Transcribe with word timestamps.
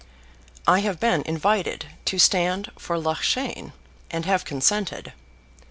I 0.65 0.79
have 0.79 0.99
been 0.99 1.21
invited 1.27 1.85
to 2.05 2.17
stand 2.17 2.71
for 2.75 2.97
Loughshane, 2.97 3.71
and 4.09 4.25
have 4.25 4.45
consented. 4.45 5.13